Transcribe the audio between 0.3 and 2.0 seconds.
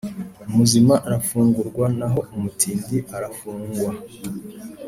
Umuzima arafungurwa